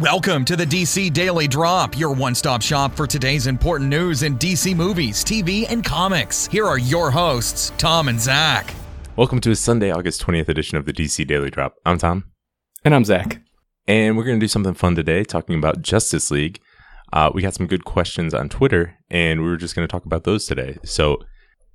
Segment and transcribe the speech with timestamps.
[0.00, 4.38] Welcome to the DC Daily Drop, your one stop shop for today's important news in
[4.38, 6.46] DC movies, TV, and comics.
[6.46, 8.72] Here are your hosts, Tom and Zach.
[9.16, 11.74] Welcome to a Sunday, August 20th edition of the DC Daily Drop.
[11.84, 12.24] I'm Tom.
[12.82, 13.42] And I'm Zach.
[13.86, 16.62] And we're going to do something fun today, talking about Justice League.
[17.12, 20.06] Uh, we got some good questions on Twitter, and we were just going to talk
[20.06, 20.78] about those today.
[20.82, 21.18] So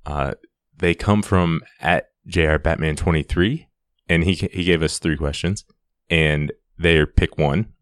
[0.04, 0.34] uh,
[0.76, 3.68] they come from at JR Batman 23,
[4.08, 5.64] and he, he gave us three questions,
[6.10, 7.72] and they are pick one,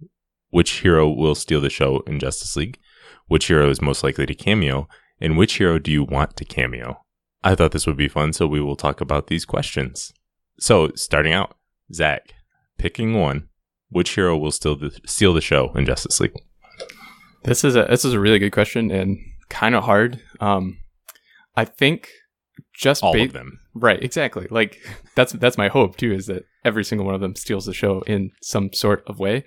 [0.54, 2.78] which hero will steal the show in Justice League,
[3.26, 4.86] which hero is most likely to cameo,
[5.20, 7.02] and which hero do you want to cameo?
[7.42, 10.12] I thought this would be fun, so we will talk about these questions.
[10.60, 11.56] So, starting out,
[11.92, 12.34] Zach,
[12.78, 13.48] picking one,
[13.88, 16.36] which hero will steal the, steal the show in Justice League?
[17.42, 19.18] This is a this is a really good question and
[19.48, 20.20] kind of hard.
[20.38, 20.78] Um,
[21.56, 22.10] I think
[22.72, 23.58] just All ba- of them.
[23.74, 24.46] right, exactly.
[24.52, 24.78] Like
[25.16, 28.02] that's that's my hope too, is that every single one of them steals the show
[28.02, 29.44] in some sort of way.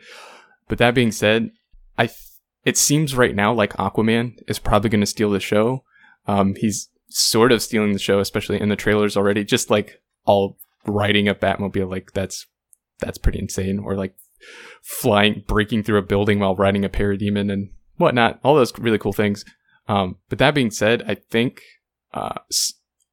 [0.67, 1.51] But that being said,
[1.97, 2.19] I th-
[2.65, 5.83] it seems right now like Aquaman is probably going to steal the show.
[6.27, 9.43] Um, he's sort of stealing the show, especially in the trailers already.
[9.43, 12.45] Just like all riding a Batmobile, like that's
[12.99, 13.79] that's pretty insane.
[13.79, 14.15] Or like
[14.83, 18.39] flying, breaking through a building while riding a parademon and whatnot.
[18.43, 19.45] All those really cool things.
[19.87, 21.61] Um, but that being said, I think
[22.13, 22.39] uh,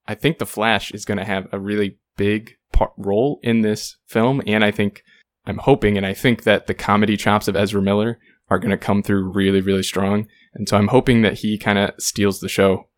[0.07, 3.97] I think the Flash is going to have a really big part, role in this
[4.07, 5.03] film, and I think
[5.47, 8.79] I'm hoping and I think that the comedy chops of Ezra Miller are going to
[8.79, 12.49] come through really, really strong, and so I'm hoping that he kind of steals the
[12.49, 12.89] show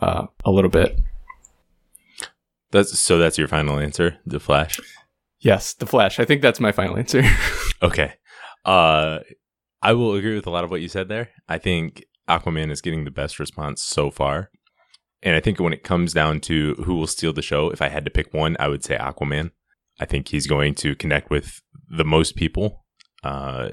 [0.00, 0.98] uh, a little bit.
[2.70, 3.18] That's so.
[3.18, 4.80] That's your final answer, the Flash.
[5.38, 6.18] Yes, the Flash.
[6.18, 7.22] I think that's my final answer.
[7.82, 8.14] Okay.
[8.64, 9.18] Uh,
[9.82, 11.28] I will agree with a lot of what you said there.
[11.46, 14.50] I think Aquaman is getting the best response so far,
[15.22, 17.88] and I think when it comes down to who will steal the show, if I
[17.88, 19.50] had to pick one, I would say Aquaman.
[20.00, 22.84] I think he's going to connect with the most people,
[23.22, 23.70] uh,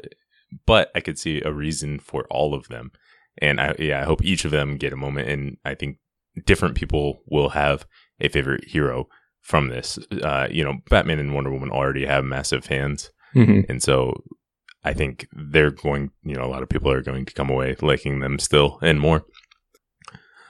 [0.66, 2.92] but I could see a reason for all of them,
[3.38, 5.97] and I yeah, I hope each of them get a moment, and I think
[6.45, 7.86] different people will have
[8.20, 9.08] a favorite hero
[9.42, 9.99] from this.
[10.21, 13.11] Uh, you know, Batman and Wonder Woman already have massive fans.
[13.33, 14.23] hmm And so
[14.83, 17.76] I think they're going, you know, a lot of people are going to come away
[17.82, 19.26] liking them still and more.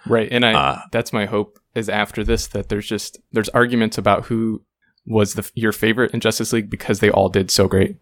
[0.06, 3.98] Right, and I Uh, that's my hope is after this that there's just there's arguments
[3.98, 4.64] about who
[5.06, 7.98] was the your favorite in Justice League because they all did so great.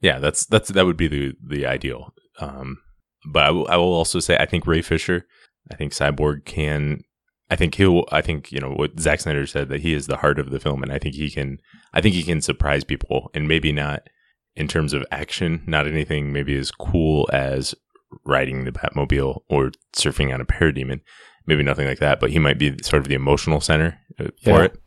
[0.00, 2.12] yeah, that's that's that would be the the ideal.
[2.40, 2.78] Um,
[3.32, 5.26] but I will, also say I think Ray Fisher,
[5.72, 7.02] I think Cyborg can,
[7.50, 10.18] I think he'll, I think you know what Zack Snyder said that he is the
[10.18, 11.58] heart of the film, and I think he can,
[11.94, 14.02] I think he can surprise people, and maybe not
[14.56, 17.74] in terms of action, not anything maybe as cool as
[18.26, 21.00] riding the Batmobile or surfing on a parademon,
[21.46, 24.50] maybe nothing like that, but he might be sort of the emotional center uh, for
[24.50, 24.62] Yeah.
[24.64, 24.80] it.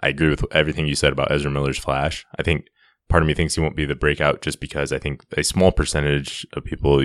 [0.00, 2.24] I agree with everything you said about Ezra Miller's Flash.
[2.38, 2.66] I think
[3.08, 5.72] part of me thinks he won't be the breakout just because I think a small
[5.72, 7.04] percentage of people,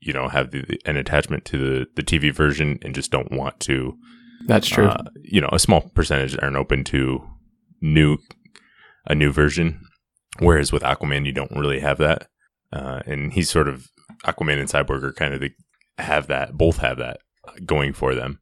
[0.00, 3.60] you know, have the, an attachment to the, the TV version and just don't want
[3.60, 3.96] to.
[4.46, 4.86] That's true.
[4.86, 7.22] Uh, you know, a small percentage aren't open to
[7.80, 8.18] new
[9.06, 9.80] a new version.
[10.38, 12.28] Whereas with Aquaman, you don't really have that,
[12.72, 13.88] uh, and he's sort of
[14.24, 15.50] Aquaman and Cyborg are kind of the
[15.98, 17.20] have that both have that
[17.66, 18.40] going for them.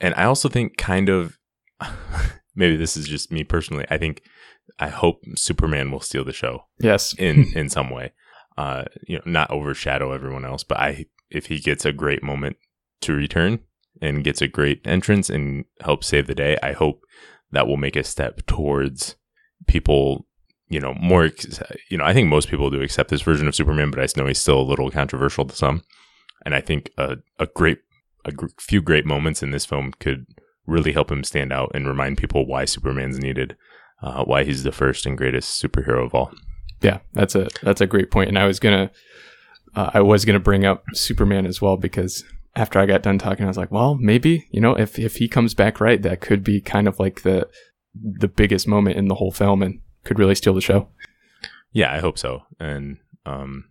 [0.00, 1.38] And I also think kind of
[2.60, 3.86] maybe this is just me personally.
[3.90, 4.22] I think
[4.78, 7.14] I hope Superman will steal the show yes.
[7.14, 8.12] in in some way.
[8.56, 12.56] Uh, you know, not overshadow everyone else, but I if he gets a great moment
[13.00, 13.60] to return
[14.00, 17.02] and gets a great entrance and helps save the day, I hope
[17.50, 19.16] that will make a step towards
[19.66, 20.26] people.
[20.68, 21.30] You know, more.
[21.90, 24.28] You know, I think most people do accept this version of Superman, but I know
[24.28, 25.82] he's still a little controversial to some.
[26.44, 27.78] And I think a a great
[28.24, 30.26] a gr- few great moments in this film could
[30.70, 33.56] really help him stand out and remind people why Superman's needed,
[34.02, 36.32] uh, why he's the first and greatest superhero of all.
[36.80, 38.28] Yeah, that's a that's a great point.
[38.28, 38.90] And I was gonna
[39.74, 42.24] uh, I was gonna bring up Superman as well because
[42.56, 45.28] after I got done talking, I was like, well, maybe you know if if he
[45.28, 47.48] comes back right, that could be kind of like the
[47.94, 50.88] the biggest moment in the whole film and could really steal the show.
[51.72, 52.42] Yeah, I hope so.
[52.58, 53.66] And um,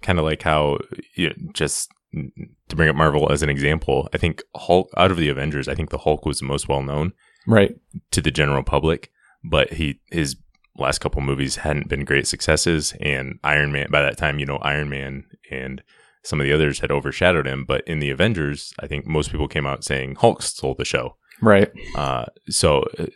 [0.00, 0.78] kind of like how
[1.14, 5.16] you know, just to bring up Marvel as an example, I think Hulk out of
[5.16, 7.12] the Avengers, I think the Hulk was the most well known
[7.46, 7.74] Right.
[8.12, 9.10] to the general public,
[9.42, 10.36] but he his
[10.76, 14.56] last couple movies hadn't been great successes and Iron Man by that time, you know,
[14.58, 15.82] Iron Man and
[16.24, 19.48] some of the others had overshadowed him, but in the Avengers, I think most people
[19.48, 21.16] came out saying Hulk stole the show.
[21.40, 21.70] Right.
[21.96, 23.06] Uh, so uh,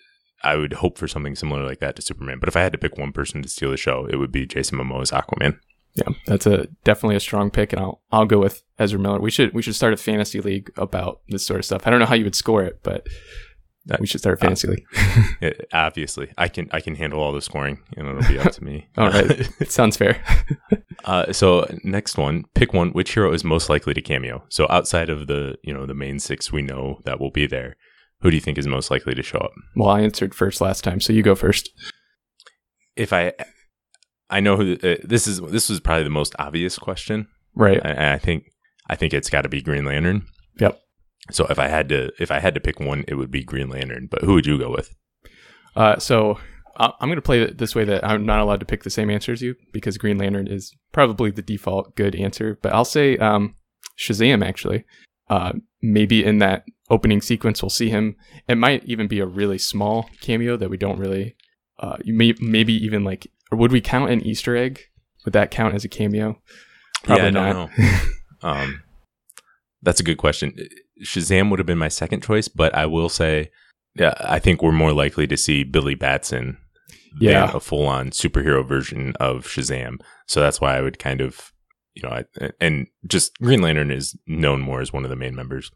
[0.43, 2.41] I would hope for something similar like that to Superman.
[2.41, 4.45] But if I had to pick one person to steal the show, it would be
[4.45, 5.59] Jason Momoa's Aquaman.
[5.97, 9.19] Yeah, that's a definitely a strong pick, and I'll I'll go with Ezra Miller.
[9.21, 11.87] We should we should start a fantasy league about this sort of stuff.
[11.87, 13.07] I don't know how you would score it, but
[13.87, 14.85] That- we should start a fantasy league.
[15.41, 18.65] It- obviously, I can I can handle all the scoring, and it'll be up to
[18.65, 18.89] me.
[18.99, 19.31] All right.
[19.61, 20.23] It sounds fair.
[21.05, 22.91] Uh, so next one, pick one.
[22.91, 24.45] Which hero is most likely to cameo?
[24.51, 27.77] So outside of the you know the main six we know that will be there,
[28.21, 29.53] who do you think is most likely to show up?
[29.77, 31.71] well, I answered first last time, so you go first.
[32.97, 33.33] If I,
[34.29, 35.41] I know who uh, this is.
[35.41, 37.29] This was probably the most obvious question.
[37.55, 37.81] Right.
[37.85, 38.45] I, I think
[38.89, 40.27] I think it's got to be Green Lantern.
[40.59, 40.81] Yep.
[41.31, 43.69] So if I had to if I had to pick one, it would be Green
[43.69, 44.09] Lantern.
[44.11, 44.95] But who would you go with?
[45.75, 46.39] Uh, so
[46.79, 49.11] I'm going to play it this way that I'm not allowed to pick the same
[49.11, 52.59] answer as you because Green Lantern is probably the default good answer.
[52.63, 53.57] But I'll say um,
[53.99, 54.85] Shazam actually.
[55.29, 55.53] Uh,
[55.83, 58.17] maybe in that opening sequence we'll see him.
[58.49, 61.37] It might even be a really small cameo that we don't really.
[61.79, 63.27] Uh, you may maybe even like.
[63.53, 64.81] Or would we count an Easter egg?
[65.25, 66.41] Would that count as a cameo?
[67.05, 67.53] Probably yeah, I not.
[67.53, 68.01] don't know.
[68.43, 68.83] um,
[69.83, 70.53] that's a good question.
[71.05, 73.51] Shazam would have been my second choice, but I will say,
[73.95, 76.59] yeah, I think we're more likely to see Billy Batson
[77.21, 77.47] Yeah.
[77.47, 80.01] than a full on superhero version of Shazam.
[80.27, 81.53] So that's why I would kind of,
[81.95, 82.25] you know, I,
[82.61, 85.71] and just Green Lantern is known more as one of the main members.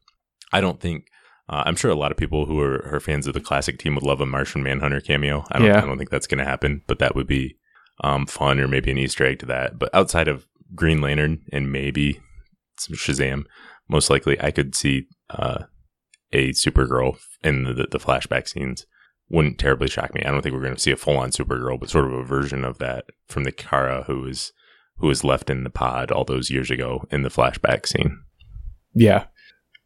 [0.52, 1.06] I don't think.
[1.50, 4.04] Uh, I'm sure a lot of people who are, fans of the classic team would
[4.04, 5.44] love a Martian Manhunter cameo.
[5.50, 5.78] I don't, Yeah.
[5.78, 7.56] I don't think that's going to happen, but that would be
[8.04, 9.78] um, fun or maybe an Easter egg to that.
[9.78, 12.20] But outside of Green Lantern and maybe
[12.78, 13.44] some Shazam,
[13.88, 15.64] most likely I could see uh,
[16.32, 18.86] a Supergirl in the, the flashback scenes.
[19.28, 20.22] Wouldn't terribly shock me.
[20.22, 22.24] I don't think we're going to see a full on Supergirl, but sort of a
[22.24, 24.52] version of that from the Kara who was
[24.98, 28.20] who was left in the pod all those years ago in the flashback scene.
[28.92, 29.26] Yeah.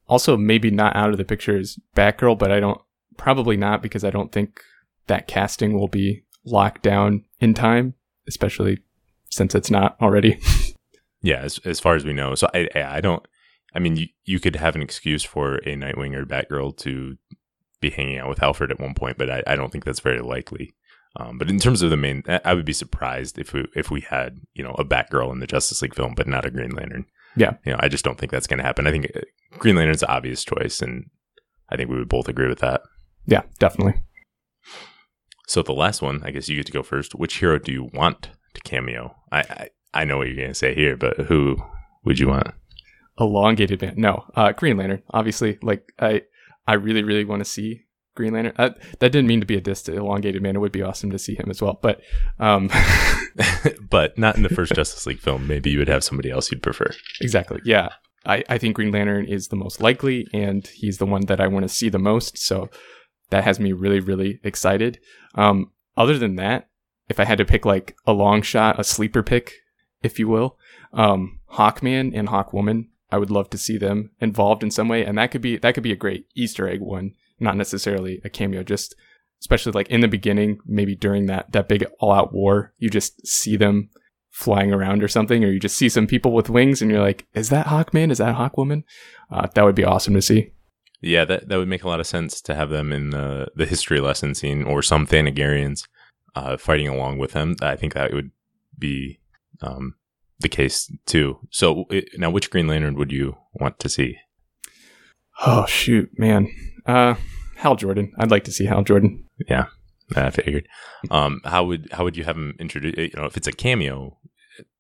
[0.09, 2.81] Also, maybe not out of the picture is Batgirl, but I don't
[3.17, 4.61] probably not because I don't think
[5.07, 7.95] that casting will be locked down in time,
[8.29, 8.79] especially
[9.31, 10.39] since it's not already.
[11.25, 12.35] Yeah, as as far as we know.
[12.35, 13.27] So I I don't.
[13.75, 17.17] I mean, you you could have an excuse for a Nightwing or Batgirl to
[17.81, 20.21] be hanging out with Alfred at one point, but I, I don't think that's very
[20.21, 20.75] likely.
[21.17, 24.03] Um, but in terms of the main, I would be surprised if we if we
[24.03, 27.07] had you know a Batgirl in the Justice League film, but not a Green Lantern.
[27.37, 27.55] Yeah.
[27.65, 28.87] you know, I just don't think that's going to happen.
[28.87, 29.11] I think
[29.59, 31.11] Green Lantern's an obvious choice, and
[31.71, 32.83] I think we would both agree with that.
[33.27, 34.03] yeah, definitely.
[35.47, 37.15] So the last one, I guess you get to go first.
[37.15, 39.15] Which hero do you want to cameo?
[39.31, 41.57] I I, I know what you're going to say here, but who
[42.05, 42.49] would you want?
[43.19, 43.95] Elongated man.
[43.97, 45.03] No, uh, Green Lantern.
[45.11, 46.23] Obviously, like I,
[46.67, 47.85] I really, really want to see
[48.15, 48.55] Green Lantern.
[48.57, 50.57] Uh, that didn't mean to be a diss to Elongated Man.
[50.57, 51.79] It would be awesome to see him as well.
[51.81, 52.01] But
[52.39, 52.71] um,
[53.91, 55.47] but not in the first Justice League film.
[55.47, 56.91] Maybe you would have somebody else you'd prefer.
[57.21, 57.61] Exactly.
[57.65, 57.91] Yeah.
[58.27, 61.47] I, I think Green Lantern is the most likely, and he's the one that I
[61.47, 62.39] want to see the most.
[62.39, 62.71] So
[63.31, 64.99] that has me really, really excited.
[65.35, 66.69] Um, other than that,
[67.09, 69.53] if I had to pick like a long shot, a sleeper pick,
[70.03, 70.59] if you will,
[70.93, 75.19] um, Hawkman and Hawkwoman, I would love to see them involved in some way, and
[75.19, 78.63] that could be that could be a great Easter egg one, not necessarily a cameo,
[78.63, 78.95] just
[79.41, 83.27] especially like in the beginning, maybe during that that big all out war, you just
[83.27, 83.91] see them
[84.35, 87.25] flying around or something, or you just see some people with wings and you're like,
[87.35, 88.11] is that Hawkman?
[88.11, 88.83] Is that Hawkwoman?
[89.31, 90.51] Uh, that would be awesome to see.
[91.01, 93.65] Yeah, that that would make a lot of sense to have them in the the
[93.67, 95.87] history lesson scene or some Thanagarians
[96.35, 97.55] uh, fighting along with them.
[97.63, 98.33] I think that would
[98.77, 99.21] be
[99.63, 99.95] um,
[100.41, 101.39] the case too.
[101.51, 104.17] So it, now, which Green Lantern would you want to see?
[105.47, 106.49] Oh shoot, man.
[106.87, 107.15] Uh,
[107.57, 108.13] Hal Jordan.
[108.19, 109.27] I'd like to see Hal Jordan.
[110.17, 110.69] I figured.
[111.11, 112.97] Um, how would how would you have him introduce?
[112.97, 114.19] You know, if it's a cameo,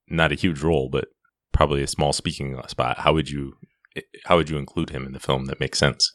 [0.08, 1.08] not a huge role, but
[1.52, 2.98] probably a small speaking spot.
[2.98, 3.54] How would you
[4.26, 6.12] how would you include him in the film that makes sense?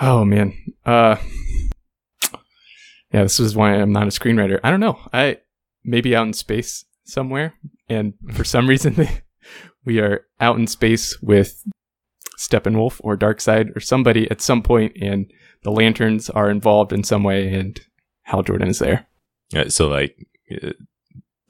[0.00, 0.54] Oh man.
[0.84, 1.16] Uh,
[3.12, 4.60] yeah, this is why I'm not a screenwriter.
[4.62, 4.98] I don't know.
[5.12, 5.38] I
[5.84, 7.54] maybe out in space somewhere,
[7.88, 9.08] and for some reason
[9.84, 11.62] we are out in space with
[12.38, 15.30] Steppenwolf or Darkseid or somebody at some point, and
[15.62, 17.80] the lanterns are involved in some way, and
[18.22, 19.06] Hal Jordan is there.
[19.54, 20.16] Uh, so like
[20.62, 20.70] uh,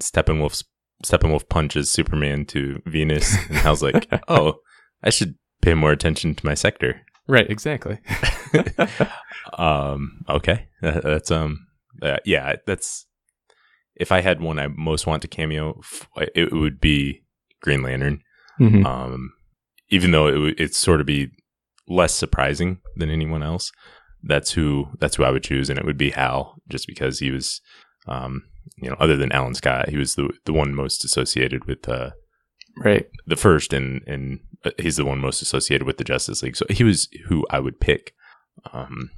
[0.02, 0.64] Steppenwolf's
[1.04, 4.54] Steppenwolf punches Superman to Venus, and Hal's like, "Oh,
[5.02, 7.98] I should pay more attention to my sector." Right, exactly.
[9.58, 11.66] um, okay, That- that's um,
[12.02, 13.06] uh, yeah, that's
[13.96, 15.80] if I had one I most want to cameo,
[16.34, 17.22] it would be
[17.62, 18.22] Green Lantern.
[18.60, 18.84] Mhm.
[18.84, 19.32] Um,
[19.94, 21.28] even though it would it's sort of be
[21.88, 23.70] less surprising than anyone else.
[24.22, 27.30] That's who that's who I would choose, and it would be Hal, just because he
[27.30, 27.60] was,
[28.08, 28.42] um,
[28.82, 32.10] you know, other than Alan Scott, he was the the one most associated with uh,
[32.78, 33.06] Right.
[33.26, 36.56] the first, and and uh, he's the one most associated with the Justice League.
[36.56, 38.14] So he was who I would pick.
[38.72, 39.10] Um,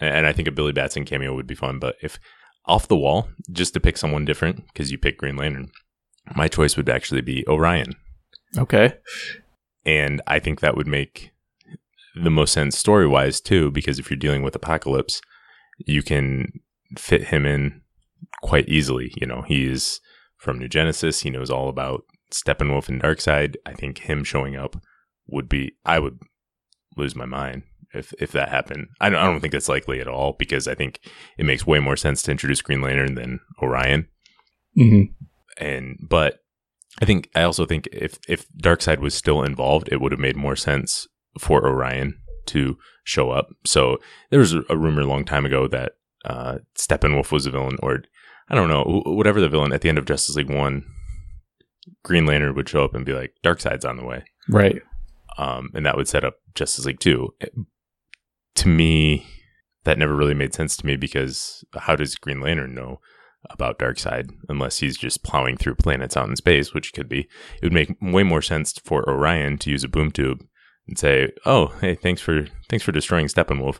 [0.00, 1.78] and I think a Billy Batson cameo would be fun.
[1.78, 2.18] But if
[2.66, 5.70] off the wall, just to pick someone different, because you pick Green Lantern,
[6.34, 7.94] my choice would actually be Orion,
[8.58, 8.94] Okay.
[9.90, 11.32] And I think that would make
[12.14, 15.20] the most sense story wise too, because if you're dealing with Apokolips,
[15.84, 16.60] you can
[16.96, 17.80] fit him in
[18.40, 19.12] quite easily.
[19.20, 20.00] You know, he's
[20.36, 21.22] from New Genesis.
[21.22, 23.56] He knows all about Steppenwolf and Darkseid.
[23.66, 24.80] I think him showing up
[25.26, 26.20] would be, I would
[26.96, 28.86] lose my mind if if that happened.
[29.00, 31.00] I don't, I don't think that's likely at all because I think
[31.36, 34.06] it makes way more sense to introduce Green Lantern than Orion.
[34.78, 35.64] Mm-hmm.
[35.64, 36.38] And but
[37.00, 40.36] I think I also think if if Darkseid was still involved, it would have made
[40.36, 41.06] more sense
[41.38, 43.48] for Orion to show up.
[43.64, 43.98] So
[44.30, 45.92] there was a, rumor a long time ago that
[46.24, 48.02] uh, Steppenwolf was a villain, or
[48.48, 50.84] I don't know, whatever the villain at the end of Justice League One,
[52.02, 54.82] Green Lantern would show up and be like, "Darkseid's on the way," right?
[55.38, 57.34] Um, and that would set up Justice League Two.
[58.56, 59.26] To me,
[59.84, 63.00] that never really made sense to me because how does Green Lantern know
[63.48, 67.20] about Darkseid unless he's just plowing through planets out in space, which could be?
[67.20, 70.44] It would make way more sense for Orion to use a boom tube
[70.86, 73.78] and say, "Oh, hey, thanks for thanks for destroying Steppenwolf,"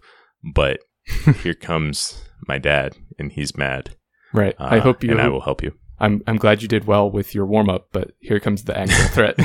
[0.55, 0.81] but
[1.43, 3.97] here comes my dad, and he's mad.
[4.33, 4.55] Right.
[4.59, 5.11] Uh, I hope you.
[5.11, 5.73] And I will help you.
[5.99, 9.09] I'm I'm glad you did well with your warm up, but here comes the actual
[9.09, 9.39] threat.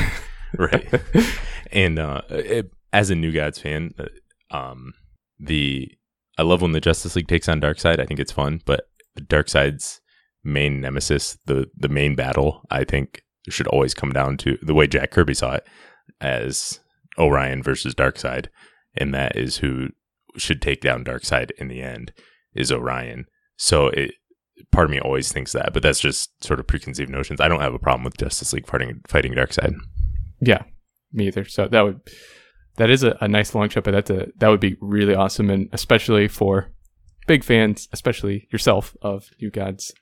[0.57, 0.88] right.
[1.72, 4.93] And uh, it, as a New Gods fan, uh, um,
[5.39, 5.89] the
[6.38, 8.00] I love when the Justice League takes on Darkseid.
[8.00, 8.86] I think it's fun, but
[9.19, 10.00] Darkseid's
[10.45, 14.87] main nemesis, the the main battle, I think should always come down to the way
[14.87, 15.67] Jack Kirby saw it
[16.21, 16.79] as
[17.17, 18.47] Orion versus Darkseid,
[18.95, 19.89] and that is who
[20.37, 22.13] should take down Darkseid in the end
[22.53, 23.25] is Orion.
[23.57, 24.11] So it
[24.71, 27.41] part of me always thinks that, but that's just sort of preconceived notions.
[27.41, 29.75] I don't have a problem with Justice League fighting fighting Darkseid.
[30.41, 30.63] Yeah,
[31.11, 31.45] me either.
[31.45, 32.01] So that would
[32.77, 35.49] that is a, a nice long shot, but that's a that would be really awesome,
[35.49, 36.71] and especially for
[37.27, 39.93] big fans, especially yourself of New Gods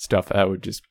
[0.00, 0.28] stuff.
[0.28, 0.82] That would just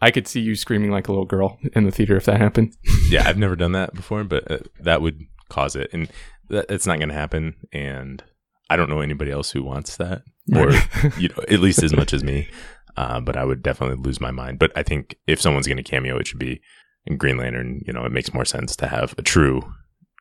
[0.00, 2.76] I could see you screaming like a little girl in the theater if that happened.
[3.10, 6.08] yeah, I've never done that before, but uh, that would cause it, and
[6.48, 7.56] that, it's not going to happen.
[7.72, 8.22] And
[8.70, 10.22] I don't know anybody else who wants that,
[10.54, 10.72] or
[11.18, 12.48] you know, at least as much as me.
[12.96, 14.58] Uh, but I would definitely lose my mind.
[14.58, 16.60] But I think if someone's going to cameo, it should be
[17.06, 17.80] in Green Lantern.
[17.86, 19.62] You know, it makes more sense to have a true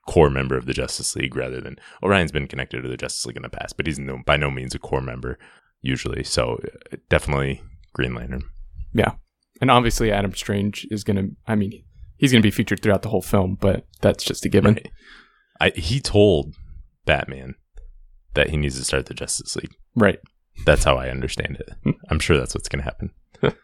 [0.08, 3.36] core member of the Justice League rather than Orion's been connected to the Justice League
[3.36, 5.40] in the past, but he's no, by no means a core member
[5.82, 6.24] usually.
[6.24, 6.60] So
[6.94, 7.64] uh, definitely
[7.98, 8.44] Green Lantern.
[8.94, 9.14] Yeah,
[9.60, 11.36] and obviously Adam Strange is going to.
[11.48, 11.84] I mean,
[12.18, 14.76] he's going to be featured throughout the whole film, but that's just a given.
[14.76, 14.92] Right.
[15.60, 16.54] I, he told
[17.06, 17.56] Batman
[18.36, 19.74] that he needs to start the Justice League.
[19.96, 20.20] Right.
[20.66, 21.70] That's how I understand it.
[21.84, 21.92] Hmm.
[22.10, 23.12] I'm sure that's what's going to happen.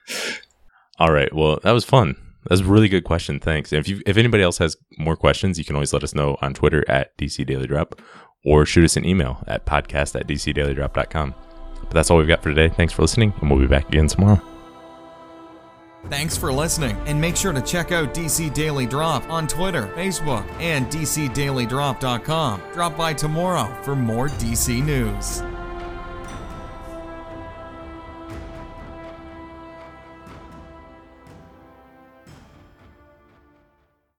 [0.99, 1.33] All right.
[1.33, 2.15] Well, that was fun.
[2.49, 3.39] That's a really good question.
[3.39, 3.71] Thanks.
[3.71, 6.37] And if you, if anybody else has more questions, you can always let us know
[6.41, 8.01] on Twitter at DC Daily Drop
[8.45, 11.35] or shoot us an email at podcast at dcdailydrop.com.
[11.93, 12.73] But that's all we've got for today.
[12.73, 14.41] Thanks for listening, and we'll be back again tomorrow.
[16.09, 20.43] Thanks for listening, and make sure to check out DC Daily Drop on Twitter, Facebook,
[20.59, 22.61] and DCDailyDrop.com.
[22.73, 25.43] Drop by tomorrow for more DC news.